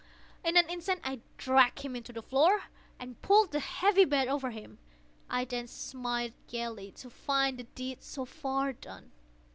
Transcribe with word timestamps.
In 0.43 0.57
an 0.57 0.67
instant 0.67 0.99
I 1.03 1.19
dragged 1.37 1.81
him 1.81 2.01
to 2.01 2.11
the 2.11 2.23
floor, 2.23 2.63
and 2.97 3.21
pulled 3.21 3.51
the 3.51 3.59
heavy 3.59 4.03
bed 4.03 4.27
over 4.27 4.49
him. 4.49 4.79
I 5.29 5.45
then 5.45 5.67
smiled 5.67 6.33
gaily, 6.47 6.91
to 6.93 7.09
find 7.11 7.59
the 7.59 7.65
deed 7.65 8.01
so 8.01 8.25
far 8.25 8.73
done. 8.73 9.11